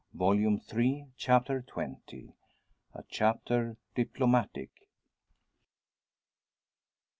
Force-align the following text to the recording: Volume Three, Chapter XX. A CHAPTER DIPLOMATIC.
Volume 0.15 0.59
Three, 0.59 1.09
Chapter 1.15 1.61
XX. 1.61 2.33
A 2.95 3.03
CHAPTER 3.07 3.77
DIPLOMATIC. 3.93 4.71